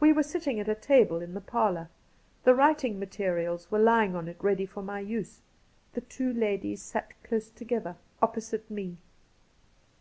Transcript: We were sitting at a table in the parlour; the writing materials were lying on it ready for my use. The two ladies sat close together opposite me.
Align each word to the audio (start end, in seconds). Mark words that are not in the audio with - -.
We 0.00 0.12
were 0.12 0.24
sitting 0.24 0.58
at 0.58 0.66
a 0.68 0.74
table 0.74 1.22
in 1.22 1.34
the 1.34 1.40
parlour; 1.40 1.88
the 2.42 2.52
writing 2.52 2.98
materials 2.98 3.70
were 3.70 3.78
lying 3.78 4.16
on 4.16 4.26
it 4.26 4.38
ready 4.42 4.66
for 4.66 4.82
my 4.82 4.98
use. 4.98 5.42
The 5.92 6.00
two 6.00 6.32
ladies 6.32 6.82
sat 6.82 7.22
close 7.22 7.48
together 7.48 7.94
opposite 8.20 8.68
me. 8.68 8.96